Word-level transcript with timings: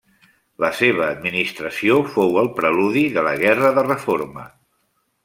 La 0.63 0.69
seva 0.77 1.09
administració 1.15 1.97
fou 2.15 2.39
el 2.45 2.49
preludi 2.61 3.05
de 3.19 3.25
la 3.29 3.35
Guerra 3.43 3.71
de 3.77 3.85
Reforma. 3.89 4.49